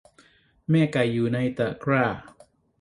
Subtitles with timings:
[0.69, 2.03] แม่ไก่อยู่ในตะกร้า